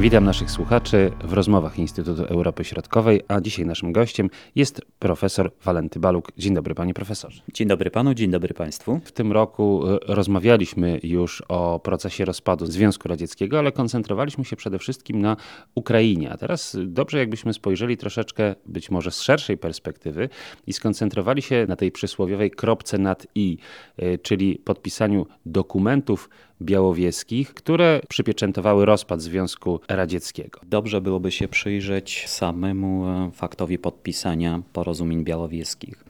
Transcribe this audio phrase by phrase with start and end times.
[0.00, 6.00] Witam naszych słuchaczy w rozmowach Instytutu Europy Środkowej, a dzisiaj naszym gościem jest profesor Walenty
[6.00, 6.32] Baluk.
[6.36, 7.42] Dzień dobry panie profesorze.
[7.54, 9.00] Dzień dobry panu, dzień dobry państwu.
[9.04, 14.78] W tym roku e, rozmawialiśmy już o procesie rozpadu Związku Radzieckiego, ale koncentrowaliśmy się przede
[14.78, 15.36] wszystkim na
[15.74, 16.30] Ukrainie.
[16.30, 20.28] A teraz dobrze jakbyśmy spojrzeli troszeczkę być może z szerszej perspektywy
[20.66, 23.58] i skoncentrowali się na tej przysłowiowej kropce nad i,
[23.96, 26.28] e, czyli podpisaniu dokumentów
[26.62, 30.60] białowieskich, które przypieczętowały rozpad Związku Radzieckiego.
[30.66, 36.04] Dobrze byłoby się przyjrzeć samemu e, faktowi podpisania porozumień białowieskich.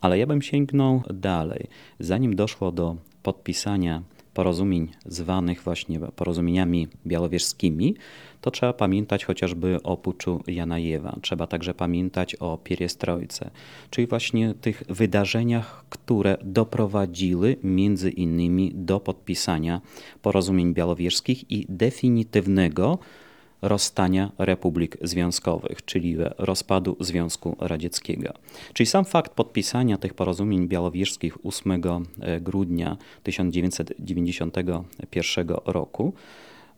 [0.00, 1.66] Ale ja bym sięgnął dalej.
[2.00, 4.02] Zanim doszło do podpisania
[4.38, 7.94] porozumień zwanych właśnie porozumieniami białowieskimi,
[8.40, 11.18] to trzeba pamiętać chociażby o puczu Janajewa.
[11.22, 13.50] Trzeba także pamiętać o Pieriestrojce,
[13.90, 19.80] czyli właśnie tych wydarzeniach, które doprowadziły między innymi do podpisania
[20.22, 22.98] porozumień białowieskich i definitywnego
[23.62, 28.32] rozstania republik związkowych, czyli rozpadu Związku Radzieckiego.
[28.72, 31.82] Czyli sam fakt podpisania tych porozumień białowieskich 8
[32.20, 36.12] e, grudnia 1991 roku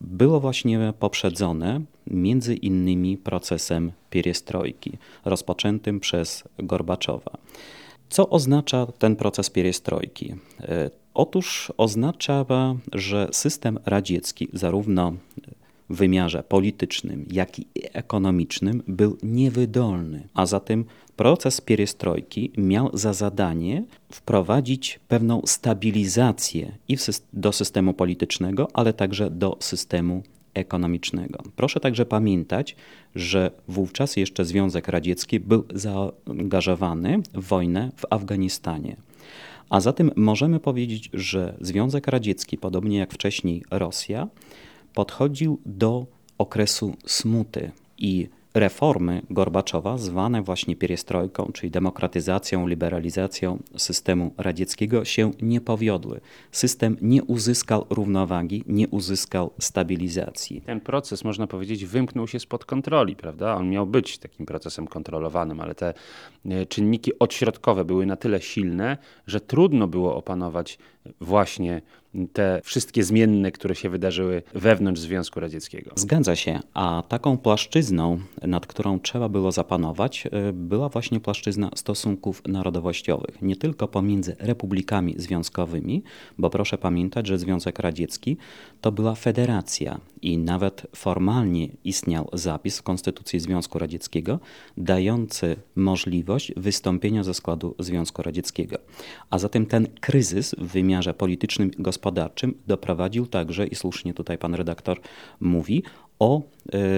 [0.01, 7.31] było właśnie poprzedzone między innymi procesem pieriestrojki rozpoczętym przez Gorbaczowa.
[8.09, 10.35] Co oznacza ten proces pieriestrojki?
[10.61, 12.45] E, otóż oznacza,
[12.93, 15.13] że system radziecki, zarówno
[15.91, 20.85] wymiarze politycznym, jak i ekonomicznym był niewydolny, a zatem
[21.17, 26.97] proces pierestrojki miał za zadanie wprowadzić pewną stabilizację i
[27.33, 30.23] do systemu politycznego, ale także do systemu
[30.55, 31.43] ekonomicznego.
[31.57, 32.77] Proszę także pamiętać,
[33.15, 38.97] że wówczas jeszcze Związek Radziecki był zaangażowany w wojnę w Afganistanie.
[39.71, 44.29] A zatem możemy powiedzieć, że Związek Radziecki, podobnie jak wcześniej Rosja,
[44.95, 46.07] podchodził do
[46.39, 55.61] okresu smuty i reformy Gorbaczowa, zwane właśnie pierestrojką, czyli demokratyzacją, liberalizacją systemu radzieckiego, się nie
[55.61, 56.21] powiodły.
[56.53, 60.61] System nie uzyskał równowagi, nie uzyskał stabilizacji.
[60.67, 63.55] Ten proces, można powiedzieć, wymknął się spod kontroli, prawda?
[63.55, 65.95] On miał być takim procesem kontrolowanym, ale te
[66.45, 70.79] e, czynniki odśrodkowe były na tyle silne, że trudno było opanować
[71.21, 71.83] właśnie
[72.33, 75.91] te wszystkie zmienne, które się wydarzyły wewnątrz Związku Radzieckiego.
[75.95, 82.43] Zgadza się, a taką płaszczyzną, nad którą trzeba było zapanować, e, była właśnie płaszczyzna stosunków
[82.49, 83.43] narodowościowych.
[83.43, 86.03] Nie tylko pomiędzy republikami związkowymi,
[86.39, 88.37] bo proszę pamiętać, że Związek Radziecki
[88.81, 94.39] to była federacja i nawet formalnie istniał zapis w Konstytucji Związku Radzieckiego
[94.77, 98.79] dający możliwość wystąpienia ze składu Związku Radzieckiego.
[99.31, 104.55] A zatem ten kryzys w wymiarze politycznym i gospodarczym doprowadził także, i słusznie tutaj pan
[104.55, 105.01] redaktor
[105.41, 105.83] mówi,
[106.19, 106.43] o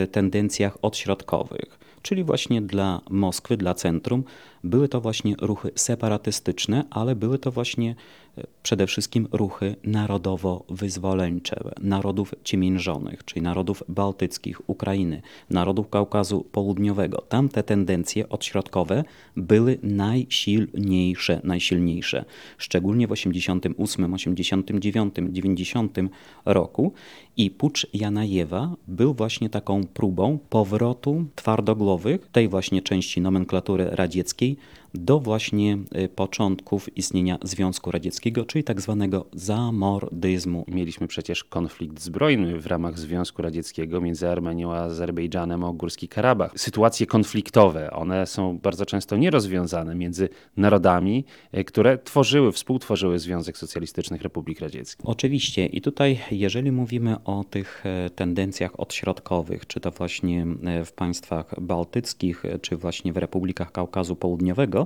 [0.05, 4.25] y, tendencjach odśrodkowych czyli właśnie dla Moskwy, dla centrum,
[4.65, 7.95] były to właśnie ruchy separatystyczne, ale były to właśnie
[8.39, 17.23] e, przede wszystkim ruchy narodowo-wyzwoleńcze, narodów ciemiężonych, czyli narodów bałtyckich, Ukrainy, narodów Kaukazu Południowego.
[17.29, 19.05] Tam te tendencje odśrodkowe
[19.37, 22.25] były najsilniejsze, najsilniejsze,
[22.59, 25.99] szczególnie w 88, 89, 90
[26.45, 26.93] roku
[27.37, 34.57] i pucz Janajewa był właśnie taką próbą powrotu twardogłowych tej właśnie części nomenklatury radzieckiej
[34.95, 40.65] do właśnie y, początków istnienia Związku Radzieckiego, czyli tak zwanego zamordyzmu.
[40.69, 46.53] Mieliśmy przecież konflikt zbrojny w ramach Związku Radzieckiego między Armenią a Azerbejdżanem o Górski Karabach.
[46.57, 51.25] Sytuacje konfliktowe, one są bardzo często nierozwiązane między narodami,
[51.59, 55.09] y, które tworzyły, współtworzyły Związek Socjalistycznych Republik Radzieckich.
[55.09, 60.93] Oczywiście i tutaj jeżeli mówimy o tych e, tendencjach odśrodkowych, czy to właśnie e, w
[60.93, 64.82] państwach bałtyckich, e, czy właśnie w republikach Kaukazu Południowego,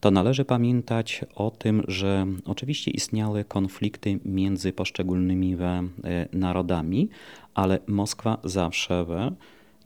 [0.00, 5.88] to należy pamiętać o tym, że oczywiście istniały konflikty między poszczególnymi e,
[6.32, 7.08] narodami,
[7.54, 9.06] ale Moskwa zawsze,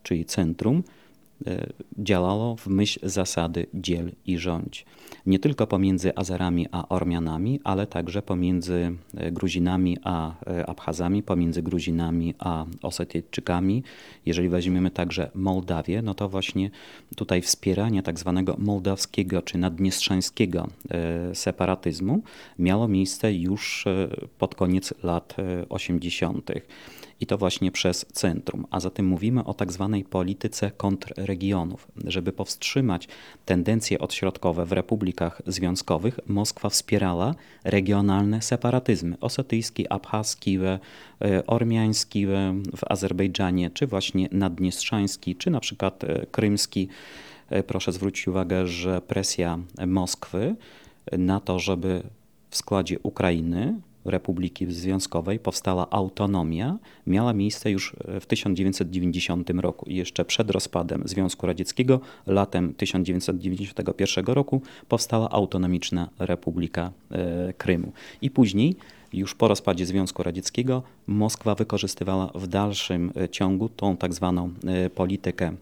[0.02, 0.82] czyli centrum,
[1.46, 1.66] E,
[1.98, 4.86] działało w myśl zasady dziel i rządź.
[5.26, 11.62] Nie tylko pomiędzy Azerami a Ormianami, ale także pomiędzy e, Gruzinami a e, Abchazami, pomiędzy
[11.62, 13.82] Gruzinami a Osetyjczykami.
[14.26, 16.70] Jeżeli weźmiemy także Mołdawię, no to właśnie
[17.16, 20.68] tutaj wspieranie tak zwanego mołdawskiego czy naddniestrzańskiego
[21.34, 22.22] separatyzmu
[22.58, 23.84] miało miejsce już
[24.38, 25.36] pod koniec lat
[25.68, 26.50] 80.
[27.20, 28.66] i to właśnie przez centrum.
[28.70, 31.88] A zatem mówimy o tak zwanej polityce kontrregionów.
[32.04, 33.08] Żeby powstrzymać
[33.44, 37.34] tendencje odśrodkowe w republikach związkowych, Moskwa wspierała
[37.64, 42.26] regionalne separatyzmy osetyjski, abchaski, e, ormiański
[42.76, 46.88] w Azerbejdżanie, czy właśnie naddniestrzański, czy na przykład e, krymski.
[47.50, 50.56] E, proszę zwrócić uwagę, że presja Moskwy
[51.12, 52.02] na to, żeby
[52.50, 60.24] w składzie Ukrainy Republiki Związkowej powstała autonomia, miała miejsce już w 1990 roku i jeszcze
[60.24, 67.92] przed rozpadem Związku Radzieckiego, latem 1991 roku, powstała autonomiczna Republika e, Krymu.
[68.22, 68.76] I później,
[69.12, 74.90] już po rozpadzie Związku Radzieckiego, Moskwa wykorzystywała w dalszym e, ciągu tą tak zwaną e,
[74.90, 75.52] politykę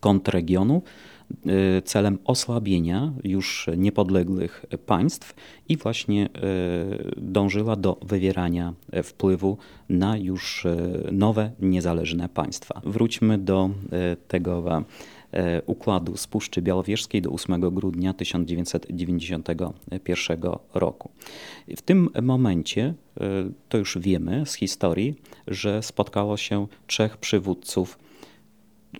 [0.00, 1.13] kontrregionu, Y,
[1.84, 5.34] celem osłabienia już niepodległych państw
[5.68, 6.30] i właśnie y,
[7.16, 9.58] dążyła do wywierania wpływu
[9.88, 12.80] na już y, nowe, niezależne państwa.
[12.84, 13.70] Wróćmy do
[14.28, 14.84] tego
[15.66, 20.40] układu z Puszczy Białowieżskiej do 8 grudnia 1991
[20.74, 21.10] roku.
[21.76, 22.94] W tym momencie,
[23.68, 25.14] to już wiemy z historii,
[25.46, 27.98] że spotkało się trzech przywódców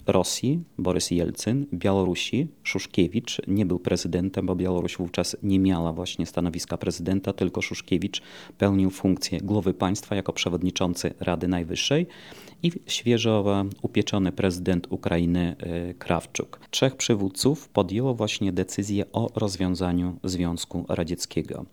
[0.07, 6.77] Rosji, Borys Jelcyn, Białorusi, Szuszkiewicz nie był prezydentem, bo Białoruś wówczas nie miała właśnie stanowiska
[6.77, 8.23] prezydenta, tylko Szuszkiewicz
[8.59, 12.07] pełnił funkcję głowy państwa jako przewodniczący Rady Najwyższej
[12.63, 16.61] i świeżo upieczony prezydent Ukrainy e, Krawczuk.
[16.71, 21.65] Trzech przywódców podjęło właśnie decyzję o rozwiązaniu Związku Radzieckiego.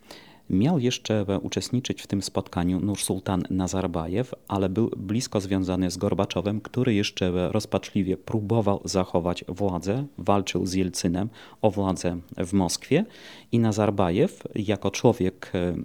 [0.50, 6.94] Miał jeszcze uczestniczyć w tym spotkaniu Nursultan Nazarbajew, ale był blisko związany z Gorbaczowem, który
[6.94, 11.30] jeszcze rozpaczliwie próbował zachować władzę, walczył z Jelcynem
[11.62, 13.06] o władzę w Moskwie
[13.52, 15.76] i Nazarbajew jako człowiek e,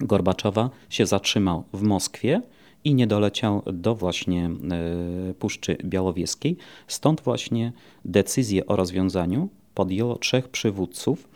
[0.00, 2.42] Gorbaczowa się zatrzymał w Moskwie
[2.84, 4.50] i nie doleciał do właśnie
[5.30, 6.56] e, Puszczy Białowieskiej.
[6.86, 7.72] Stąd właśnie
[8.04, 11.28] decyzję o rozwiązaniu podjęło trzech przywódców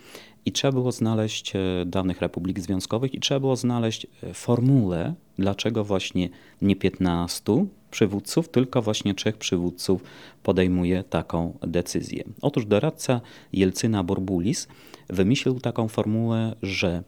[0.47, 5.85] i trzeba było znaleźć e, danych republik związkowych i trzeba było znaleźć e, formułę, dlaczego
[5.85, 6.29] właśnie
[6.63, 10.03] nie 15 przywódców, tylko właśnie trzech przywódców
[10.43, 12.25] podejmuje taką decyzję.
[12.43, 13.21] Otóż doradca
[13.53, 14.69] Jelcyna Borbulis
[15.09, 17.03] wymyślił taką formułę, że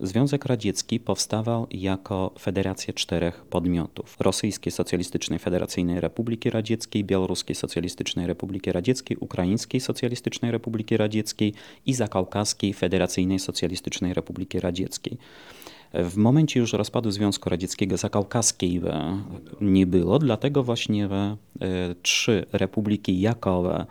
[0.00, 8.72] Związek Radziecki powstawał jako federacja czterech podmiotów: Rosyjskiej Socjalistycznej Federacyjnej Republiki Radzieckiej, Białoruskiej Socjalistycznej Republiki
[8.72, 11.54] Radzieckiej, Ukraińskiej Socjalistycznej Republiki Radzieckiej
[11.86, 15.18] i Zakaukaskiej Federacyjnej Socjalistycznej Republiki Radzieckiej.
[15.94, 18.80] W momencie już rozpadu Związku Radzieckiego Zakaukaskiej
[19.60, 21.36] nie było, dlatego właśnie e,
[22.02, 23.86] trzy republiki jako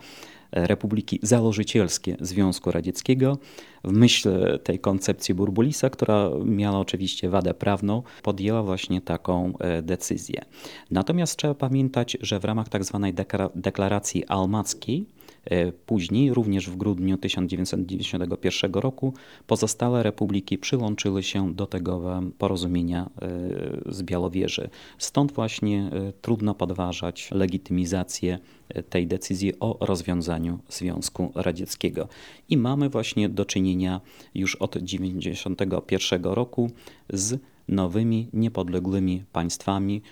[0.54, 3.38] republiki założycielskie Związku Radzieckiego
[3.84, 10.44] w myśl tej koncepcji Burbulisa, która miała oczywiście wadę prawną, podjęła właśnie taką e, decyzję.
[10.90, 13.12] Natomiast trzeba pamiętać, że w ramach tzw.
[13.16, 15.06] Tak deklaracji almackiej
[15.86, 19.14] później, również w grudniu 1991 roku,
[19.46, 23.28] pozostałe republiki przyłączyły się do tego porozumienia e,
[23.92, 24.70] z Białowieży.
[24.98, 28.38] Stąd właśnie e, trudno podważać legitymizację
[28.90, 32.08] tej decyzji o rozwiązaniu Związku Radzieckiego.
[32.48, 34.00] I mamy właśnie do czynienia
[34.34, 36.70] już od 1991 roku
[37.12, 40.02] z nowymi, niepodległymi państwami,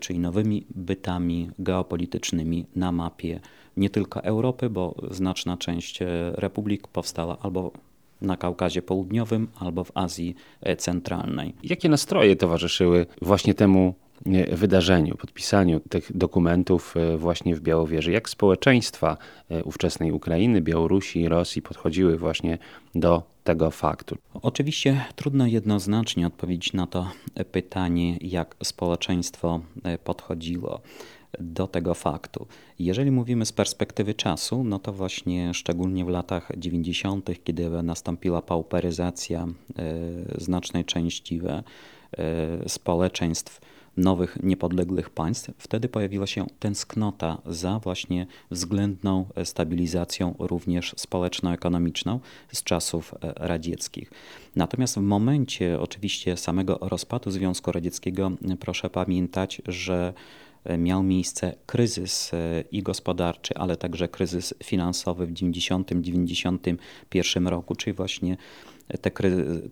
[0.00, 3.40] czyli nowymi bytami geopolitycznymi na mapie
[3.78, 7.72] nie tylko Europy, bo znaczna część e, republik powstała albo
[8.20, 11.54] na Kaukazie Południowym, albo w Azji e, Centralnej.
[11.62, 13.94] Jakie nastroje towarzyszyły właśnie temu
[14.26, 18.12] e, wydarzeniu, podpisaniu tych dokumentów właśnie w Białowieży?
[18.12, 19.16] Jak społeczeństwa
[19.64, 22.58] ówczesnej Ukrainy, Białorusi i Rosji podchodziły właśnie
[22.94, 24.16] do tego faktu?
[24.42, 27.10] Oczywiście trudno jednoznacznie odpowiedzieć na to
[27.52, 29.60] pytanie, jak społeczeństwo
[30.04, 30.80] podchodziło
[31.40, 32.46] do tego faktu.
[32.78, 39.46] Jeżeli mówimy z perspektywy czasu, no to właśnie szczególnie w latach 90., kiedy nastąpiła pauperyzacja
[39.78, 43.60] e, znacznej części e, społeczeństw,
[43.98, 52.20] nowych, niepodległych państw, wtedy pojawiła się tęsknota za właśnie względną stabilizacją również społeczno-ekonomiczną
[52.52, 54.10] z czasów e, radzieckich.
[54.56, 58.30] Natomiast w momencie oczywiście samego rozpadu Związku Radzieckiego
[58.60, 60.12] proszę pamiętać, że
[60.78, 68.36] miał miejsce kryzys e, i gospodarczy, ale także kryzys finansowy w 90-91 roku, czyli właśnie
[69.00, 69.10] te,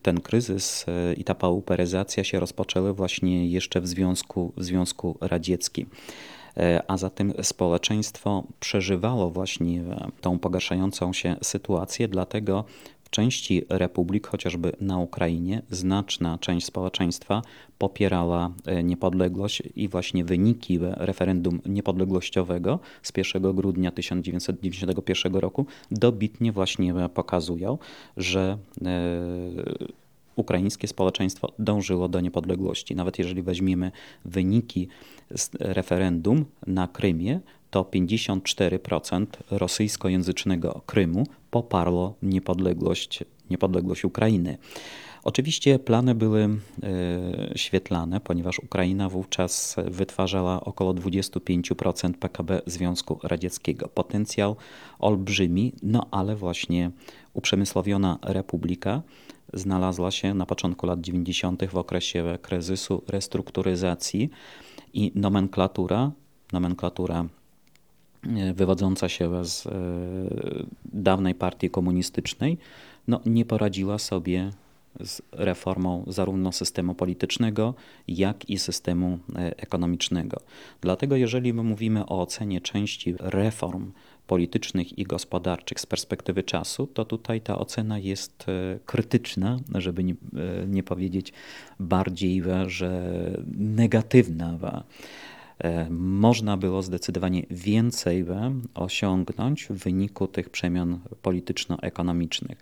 [0.03, 5.87] ten kryzys e, i ta pauperyzacja się rozpoczęły właśnie jeszcze w Związku, w Związku Radzieckim.
[6.89, 9.83] A zatem społeczeństwo przeżywało właśnie
[10.21, 12.65] tą pogarszającą się sytuację, dlatego
[13.07, 17.43] W części republik, chociażby na Ukrainie, znaczna część społeczeństwa
[17.79, 26.95] popierała e, niepodległość i właśnie wyniki referendum niepodległościowego z 1 grudnia 1991 roku dobitnie właśnie
[27.15, 27.79] pokazują,
[28.17, 28.89] że e,
[30.37, 32.97] ukraińskie społeczeństwo dążyło do niepodległości.
[32.97, 33.93] Nawet jeżeli weźmiemy
[34.25, 34.89] wyniki
[35.61, 44.59] referendum na Krymie, to 54% rosyjskojęzycznego Krymu poparło niepodległość, niepodległość Ukrainy.
[45.27, 46.49] Oczywiście plany były e,
[47.59, 53.89] świetlane, ponieważ Ukraina wówczas wytwarzała około 25% PKB Związku Radzieckiego.
[53.89, 54.57] Potencjał
[54.99, 56.91] olbrzymi, no ale właśnie
[57.35, 59.03] uprzemysłowiona republika
[59.53, 61.65] znalazła się na początku lat 90.
[61.67, 64.31] w okresie kryzysu, restrukturyzacji
[64.95, 66.13] i nomenklatura,
[66.53, 67.27] nomenklatura
[68.55, 69.71] wywodząca się z e,
[70.85, 72.59] dawnej partii komunistycznej,
[73.09, 74.51] no, nie poradziła sobie
[75.01, 77.75] z reformą zarówno systemu politycznego,
[78.09, 80.41] jak i systemu e, ekonomicznego.
[80.81, 83.93] Dlatego, jeżeli my mówimy o ocenie części reform
[84.27, 90.13] politycznych i gospodarczych z perspektywy czasu, to tutaj ta ocena jest e, krytyczna, żeby nie,
[90.13, 91.33] e, nie powiedzieć
[91.81, 93.13] bardziej, że
[93.57, 94.83] negatywna.
[95.65, 98.25] E, można było zdecydowanie więcej
[98.75, 102.59] osiągnąć w wyniku tych przemian polityczno-ekonomicznych.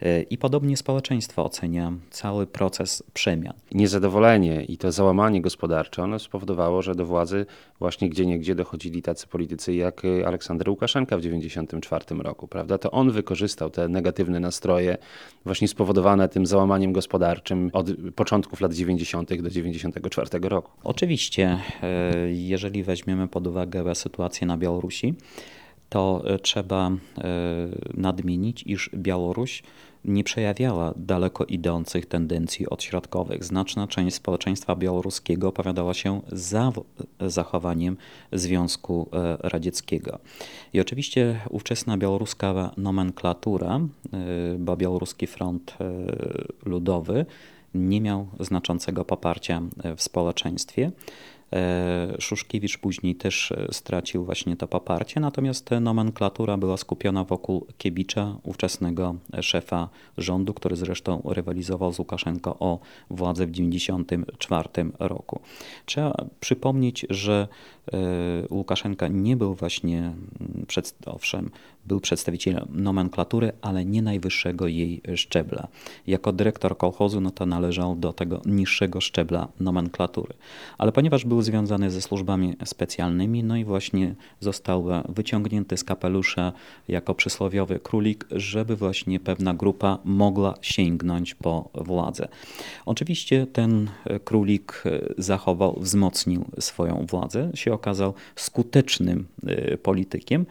[0.00, 3.54] E, I podobnie społeczeństwo ocenia cały proces przemian.
[3.72, 7.46] Niezadowolenie i to załamanie gospodarcze spowodowało, że do władzy
[7.78, 12.48] właśnie gdzie niegdzie dochodzili tacy politycy jak Aleksander Łukaszenka w 1994 roku.
[12.48, 12.78] Prawda?
[12.78, 14.98] To on wykorzystał te negatywne nastroje
[15.44, 19.28] właśnie spowodowane tym załamaniem gospodarczym od początków lat 90.
[19.28, 20.70] do 1994 roku.
[20.84, 25.14] Oczywiście, e, jeżeli weźmiemy pod uwagę sytuację na Białorusi,
[25.88, 26.90] to e, trzeba
[27.94, 29.62] nadmienić, iż Białoruś
[30.06, 33.44] nie przejawiała daleko idących tendencji odśrodkowych.
[33.44, 36.72] Znaczna część społeczeństwa białoruskiego opowiadała się za
[37.20, 37.96] zachowaniem
[38.32, 40.18] Związku e, Radzieckiego.
[40.72, 44.18] I oczywiście ówczesna białoruska nomenklatura, e,
[44.58, 45.84] bo Białoruski Front e,
[46.68, 47.26] Ludowy,
[47.74, 49.62] nie miał znaczącego poparcia
[49.96, 50.92] w społeczeństwie.
[51.52, 58.36] E, Szuszkiewicz później też e, stracił właśnie to poparcie, natomiast nomenklatura była skupiona wokół Kiebicza,
[58.42, 59.88] ówczesnego szefa
[60.18, 62.78] rządu, który zresztą rywalizował z Łukaszenko o
[63.10, 65.40] władzę w 1994 roku.
[65.86, 67.75] Trzeba przypomnieć, że e,
[68.50, 70.66] Łukaszenka nie był właśnie, mm,
[71.06, 71.50] owszem,
[71.86, 75.68] był przedstawicielem nomenklatury, ale nie najwyższego jej szczebla.
[76.06, 80.34] Jako dyrektor kolchozu no to należał do tego niższego szczebla nomenklatury.
[80.78, 86.52] Ale ponieważ był związany ze służbami specjalnymi, no i właśnie został wyciągnięty z kapelusza
[86.88, 92.28] jako przysłowiowy królik, żeby właśnie pewna grupa mogła sięgnąć po władzę.
[92.86, 93.90] Oczywiście ten
[94.24, 94.84] królik
[95.18, 100.46] zachował, wzmocnił swoją władzę, się okazał skutecznym y, politykiem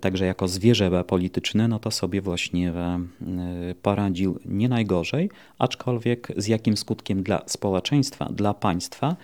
[0.00, 2.98] także jako zwierzę polityczne, no to sobie właśnie e,
[3.82, 9.16] poradził nie najgorzej, aczkolwiek z jakim skutkiem dla społeczeństwa, dla państwa,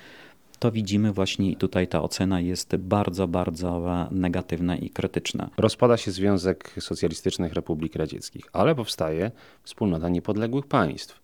[0.59, 5.51] to widzimy właśnie tutaj ta ocena jest bardzo, bardzo negatywna i krytyczna.
[5.57, 9.31] Rozpada się Związek Socjalistycznych Republik Radzieckich, ale powstaje
[9.63, 11.21] Wspólnota Niepodległych Państw.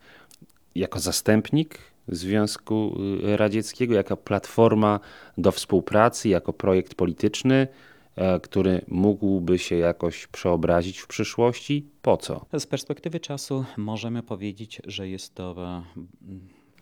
[0.75, 5.01] Jako zastępnik Związku Radzieckiego, jako platforma
[5.39, 7.69] do współpracy, jako projekt polityczny,
[8.17, 11.87] E, który mógłby się jakoś przeobrazić w przyszłości?
[12.03, 12.47] Po co?
[12.59, 15.83] Z perspektywy czasu możemy powiedzieć, że jest to e,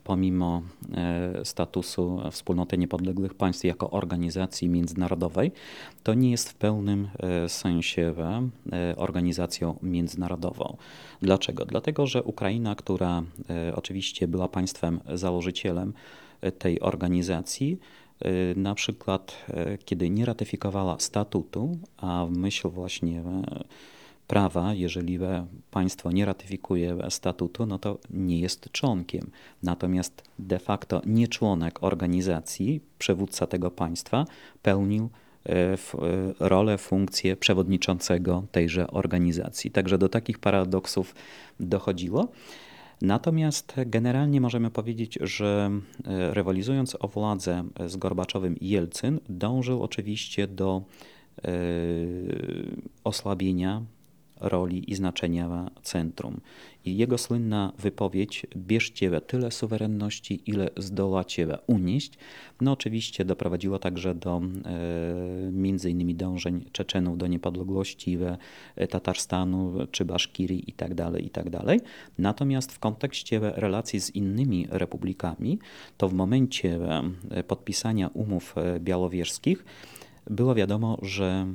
[0.05, 0.63] pomimo
[0.95, 5.53] e, statusu Wspólnoty Niepodległych Państw jako organizacji międzynarodowej,
[6.03, 7.09] to nie jest w pełnym
[7.49, 8.15] sensie
[8.97, 10.77] organizacją międzynarodową.
[11.23, 11.65] Dlaczego?
[11.65, 13.23] Dlatego, że Ukraina, która
[13.75, 15.93] oczywiście była państwem założycielem
[16.59, 17.79] tej organizacji,
[18.57, 19.47] na przykład,
[19.85, 23.23] kiedy nie ratyfikowała statutu, a w myśl właśnie
[24.27, 25.19] prawa, jeżeli
[25.71, 29.31] państwo nie ratyfikuje statutu, no to nie jest członkiem.
[29.63, 34.25] Natomiast de facto nie członek organizacji, przywódca tego państwa,
[34.63, 35.09] pełnił
[36.41, 39.71] rolę, funkcję przewodniczącego tejże organizacji.
[39.71, 41.15] Także do takich paradoksów
[41.61, 42.29] dochodziło.
[43.03, 45.71] Natomiast generalnie możemy powiedzieć, że
[46.05, 50.83] e, rywalizując o władzę z Gorbaczowym Jelcyn, dążył oczywiście do
[51.45, 51.51] e,
[53.05, 53.83] osłabienia
[54.41, 56.41] roli i znaczenia centrum.
[56.85, 62.13] I jego słynna wypowiedź bierzcie tyle suwerenności, ile zdołacie unieść,
[62.61, 68.19] no oczywiście doprowadziło także do e, między innymi dążeń Czeczenów do niepodległości
[68.77, 71.59] e, Tatarstanu czy Baszkirii itd., tak itd.
[71.65, 71.79] Tak
[72.19, 75.59] Natomiast w kontekście relacji z innymi republikami,
[75.97, 76.79] to w momencie
[77.31, 79.65] e, podpisania umów e, białowieżskich
[80.31, 81.47] było wiadomo, że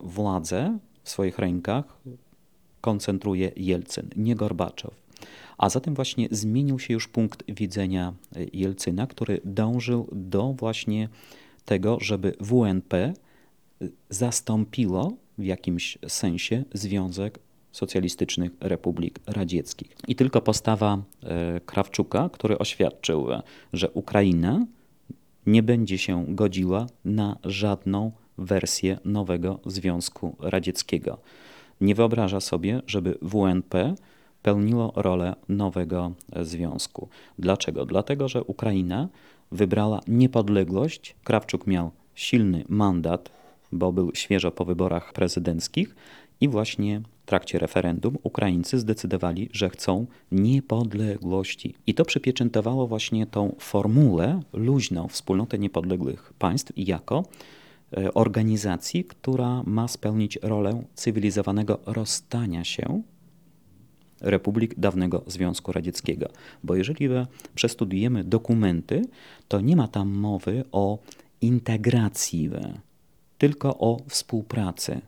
[0.00, 1.98] władzę w swoich rękach
[2.80, 4.94] koncentruje Jelcyn, nie Gorbaczow.
[5.58, 8.14] A zatem właśnie zmienił się już punkt widzenia
[8.52, 11.08] Jelcyna, który dążył do właśnie
[11.64, 13.12] tego, żeby WNP
[14.10, 17.38] zastąpiło w jakimś sensie Związek
[17.72, 19.96] Socjalistycznych Republik Radzieckich.
[20.08, 23.26] I tylko postawa e, Krawczuka, który oświadczył,
[23.72, 24.66] że Ukraina
[25.46, 31.18] nie będzie się godziła na żadną wersję nowego Związku Radzieckiego.
[31.80, 33.94] Nie wyobraża sobie, żeby WNP
[34.42, 37.08] pełniło rolę nowego związku.
[37.38, 37.86] Dlaczego?
[37.86, 39.08] Dlatego, że Ukraina
[39.52, 41.16] wybrała niepodległość.
[41.24, 43.30] Krawczuk miał silny mandat,
[43.72, 45.96] bo był świeżo po wyborach prezydenckich
[46.40, 51.74] i właśnie w trakcie referendum Ukraińcy zdecydowali, że chcą niepodległości.
[51.86, 57.24] I to przypieczętowało właśnie tą formułę luźną wspólnotę niepodległych państw jako
[58.14, 63.02] organizacji, która ma spełnić rolę cywilizowanego rozstania się
[64.20, 66.28] republik dawnego Związku Radzieckiego.
[66.64, 67.08] Bo jeżeli
[67.54, 69.02] przestudujemy dokumenty,
[69.48, 70.98] to nie ma tam mowy o
[71.40, 72.50] integracji,
[73.38, 75.00] tylko o współpracy.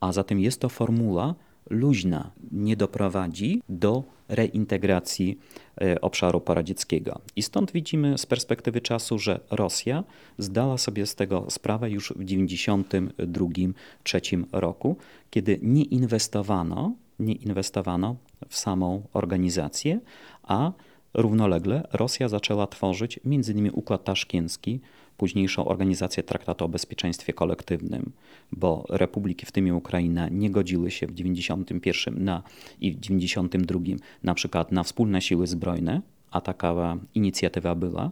[0.00, 1.34] A zatem jest to formuła
[1.70, 5.38] luźna, nie doprowadzi do reintegracji
[5.80, 7.20] e, obszaru poradzieckiego.
[7.36, 10.04] I stąd widzimy z perspektywy czasu, że Rosja
[10.38, 14.96] zdała sobie z tego sprawę już w 1992-1993 roku,
[15.30, 18.16] kiedy nie inwestowano, nie inwestowano
[18.48, 20.00] w samą organizację,
[20.42, 20.72] a
[21.14, 23.70] równolegle Rosja zaczęła tworzyć m.in.
[23.72, 24.80] Układ Taszkiencki,
[25.20, 28.12] późniejszą organizację Traktatu o Bezpieczeństwie Kolektywnym,
[28.52, 32.42] bo republiki, w tym Ukraina, nie godziły się w 1991 na,
[32.80, 36.00] i w 1992 na przykład na wspólne siły zbrojne,
[36.30, 38.10] a taka inicjatywa była.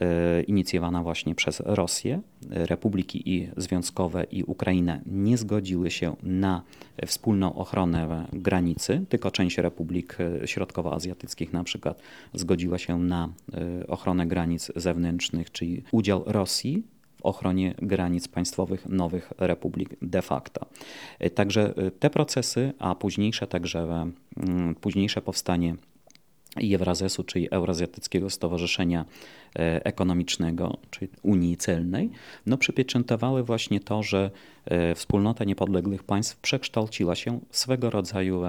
[0.00, 2.20] E, inicjowana właśnie przez Rosję.
[2.50, 6.62] Republiki i związkowe i Ukraina nie zgodziły się na
[7.06, 12.02] wspólną ochronę granicy, tylko część republik e, środkowoazjatyckich na przykład
[12.34, 16.82] zgodziła się na e, ochronę granic zewnętrznych, czyli udział Rosji
[17.16, 20.66] w ochronie granic państwowych nowych republik de facto.
[21.34, 24.06] Także te procesy, a późniejsze także
[24.80, 25.76] późniejsze powstanie
[26.56, 29.04] Ewrazesu, czyli Eurazjatyckiego Stowarzyszenia
[29.58, 32.10] e, Ekonomicznego, czyli Unii Celnej,
[32.46, 34.30] no przypieczętowały właśnie to, że
[34.64, 38.42] e, wspólnota niepodległych państw przekształciła się swego rodzaju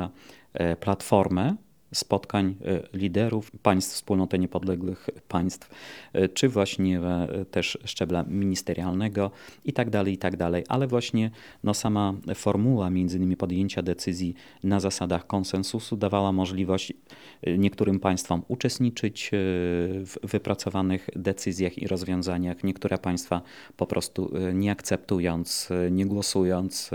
[0.53, 1.55] e, platformę
[1.93, 5.69] spotkań e, liderów państw wspólnoty niepodległych państw,
[6.13, 9.31] e, czy właśnie e, też szczebla ministerialnego
[9.65, 10.63] i tak dalej, i tak dalej.
[10.69, 11.31] Ale właśnie
[11.63, 16.93] no, sama formuła między innymi podjęcia decyzji na zasadach konsensusu dawała możliwość
[17.57, 22.63] niektórym państwom uczestniczyć w wypracowanych decyzjach i rozwiązaniach.
[22.63, 23.41] Niektóre państwa
[23.77, 26.91] po prostu nie akceptując, nie głosując,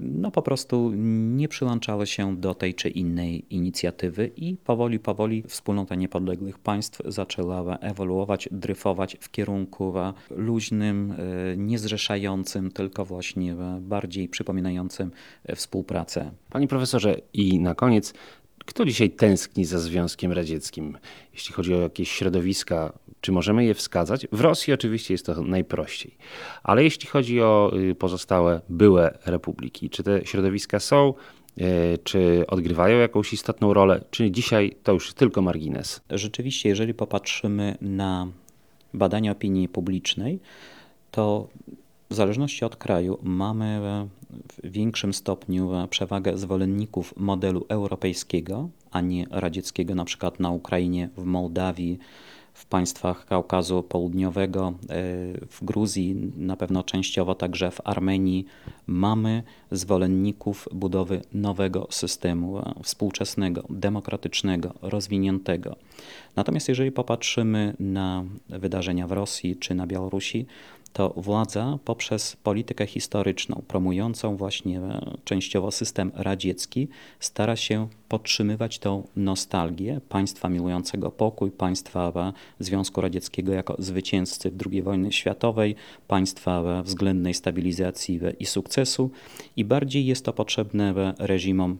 [0.00, 0.92] no po prostu
[1.34, 7.78] nie przyłączały się do tej czy innej inicjatywy i powoli, powoli wspólnota niepodległych państw zaczęła
[7.78, 9.94] ewoluować, dryfować w kierunku
[10.30, 15.10] luźnym, e, niezrzeszającym, tylko właśnie bardziej przypominającym
[15.54, 16.30] współpracę.
[16.50, 18.14] Panie profesorze, i na koniec,
[18.66, 20.98] kto dzisiaj tęskni za Związkiem Radzieckim,
[21.32, 24.26] jeśli chodzi o jakieś środowiska czy możemy je wskazać?
[24.32, 26.16] W Rosji oczywiście jest to najprościej,
[26.62, 31.14] ale jeśli chodzi o y, pozostałe były republiki, czy te środowiska są,
[31.60, 31.62] y,
[32.04, 36.00] czy odgrywają jakąś istotną rolę, czy dzisiaj to już tylko margines?
[36.10, 38.26] Rzeczywiście, jeżeli popatrzymy na
[38.94, 40.38] badania opinii publicznej,
[41.10, 41.48] to
[42.14, 43.80] w zależności od kraju mamy
[44.52, 51.24] w większym stopniu przewagę zwolenników modelu europejskiego, a nie radzieckiego, na przykład na Ukrainie, w
[51.24, 51.98] Mołdawii,
[52.52, 54.74] w państwach Kaukazu Południowego, e,
[55.48, 58.46] w Gruzji, na pewno częściowo także w Armenii,
[58.86, 65.76] mamy zwolenników budowy nowego systemu e, współczesnego, demokratycznego, rozwiniętego.
[66.36, 70.46] Natomiast jeżeli popatrzymy na wydarzenia w Rosji czy na Białorusi,
[70.94, 74.80] to władza poprzez politykę historyczną, promującą właśnie
[75.24, 76.88] częściowo system radziecki,
[77.20, 85.12] stara się podtrzymywać tą nostalgię państwa miłującego pokój, państwa Związku Radzieckiego jako zwycięzcy II wojny
[85.12, 85.74] światowej,
[86.08, 89.10] państwa względnej stabilizacji i sukcesu.
[89.56, 91.78] I bardziej jest to potrzebne reżimom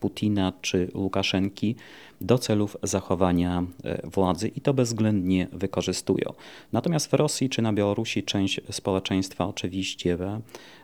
[0.00, 1.76] Putina czy Łukaszenki
[2.22, 6.32] do celów zachowania e, władzy i to bezwzględnie wykorzystują.
[6.72, 10.18] Natomiast w Rosji czy na Białorusi część społeczeństwa oczywiście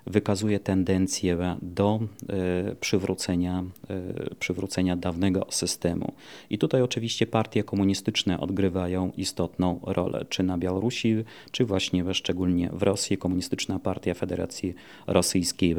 [0.06, 6.12] wykazuje tendencję do e, przywrócenia, e, przywrócenia dawnego systemu.
[6.50, 12.82] I tutaj oczywiście partie komunistyczne odgrywają istotną rolę, czy na Białorusi, czy właśnie szczególnie w
[12.82, 14.74] Rosji, Komunistyczna Partia Federacji
[15.06, 15.74] Rosyjskiej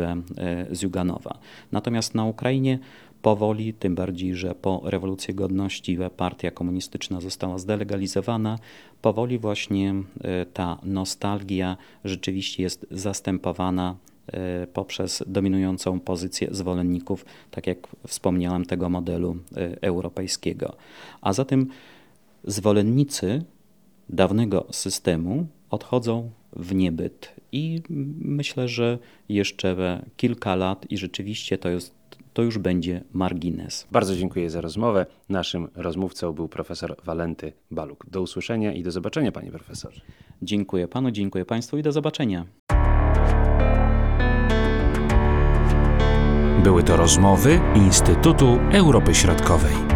[0.74, 1.40] Ziuganowa.
[1.72, 2.80] Natomiast na Ukrainie
[3.22, 8.60] powoli, tym bardziej, że po rewolucji godności partia komunistyczna została zdelegalizowana,
[9.02, 13.96] powoli właśnie e, ta nostalgia rzeczywiście jest zastępowana
[14.28, 20.76] e, poprzez dominującą pozycję zwolenników, tak jak wspomniałem, tego modelu e, europejskiego.
[21.22, 21.68] A zatem
[22.44, 23.44] zwolennicy
[24.10, 27.82] dawnego systemu odchodzą w niebyt i
[28.20, 28.98] myślę, że
[29.30, 31.99] jeszcze kilka lat i rzeczywiście to jest
[32.40, 33.88] to już będzie margines.
[33.92, 35.06] Bardzo dziękuję za rozmowę.
[35.30, 38.06] Naszym rozmówcą był profesor Walenty Baluk.
[38.10, 40.02] Do usłyszenia i do zobaczenia, panie profesorze.
[40.42, 42.46] Dziękuję panu, dziękuję państwu i do zobaczenia.
[46.64, 49.89] Były to rozmowy Instytutu Europy Środkowej.